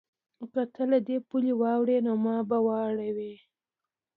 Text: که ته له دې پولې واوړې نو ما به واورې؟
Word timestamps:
که 0.53 0.61
ته 0.73 0.83
له 0.91 0.99
دې 1.07 1.17
پولې 1.27 1.53
واوړې 1.61 1.97
نو 2.05 2.13
ما 2.23 2.37
به 2.49 2.57
واورې؟ 2.65 3.33